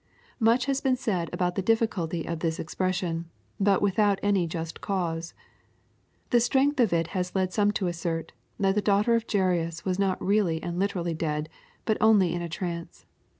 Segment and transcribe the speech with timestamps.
[0.49, 5.35] ]Much has been said about the difficulty of this expression, but without any just cause.
[6.31, 9.99] The strength of it has led some to assert, that the daughter of Jairus was
[9.99, 11.49] not really and literally dead,
[11.85, 13.05] but only in a trance.